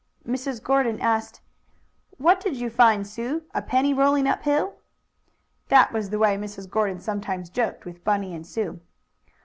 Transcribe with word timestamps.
Mrs. 0.27 0.63
Gordon 0.63 0.99
asked: 0.99 1.41
"What 2.17 2.39
did 2.39 2.55
you 2.55 2.71
find, 2.71 3.05
Sue, 3.05 3.43
a 3.53 3.61
penny 3.61 3.93
rolling 3.93 4.27
up 4.27 4.41
hill?" 4.41 4.77
That 5.67 5.91
was 5.93 6.09
the 6.09 6.17
way 6.17 6.37
Mrs. 6.37 6.67
Gordon 6.67 6.99
sometimes 6.99 7.51
joked 7.51 7.85
with 7.85 8.03
Bunny 8.03 8.33
and 8.33 8.47
Sue. 8.47 8.79